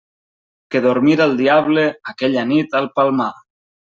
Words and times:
Que 0.71 0.79
dormira 0.85 1.27
el 1.31 1.35
diable 1.41 1.85
aquella 2.13 2.47
nit 2.53 2.73
al 2.83 2.91
Palmar! 3.01 3.31